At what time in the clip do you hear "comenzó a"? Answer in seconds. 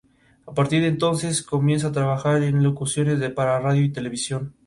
1.47-1.91